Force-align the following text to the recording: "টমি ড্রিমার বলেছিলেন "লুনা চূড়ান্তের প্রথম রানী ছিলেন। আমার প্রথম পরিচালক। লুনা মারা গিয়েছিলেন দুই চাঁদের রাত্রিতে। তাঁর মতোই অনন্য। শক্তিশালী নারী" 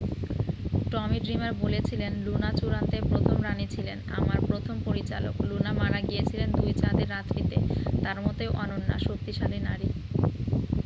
"টমি 0.91 1.17
ড্রিমার 1.19 1.51
বলেছিলেন 1.55 2.11
"লুনা 2.25 2.49
চূড়ান্তের 2.53 3.03
প্রথম 3.09 3.37
রানী 3.41 3.65
ছিলেন। 3.67 3.97
আমার 4.17 4.39
প্রথম 4.47 4.75
পরিচালক। 4.85 5.35
লুনা 5.49 5.71
মারা 5.73 5.99
গিয়েছিলেন 6.01 6.49
দুই 6.51 6.71
চাঁদের 6.73 7.07
রাত্রিতে। 7.09 7.57
তাঁর 8.03 8.17
মতোই 8.21 8.49
অনন্য। 8.55 8.89
শক্তিশালী 8.99 9.59
নারী" 9.59 9.87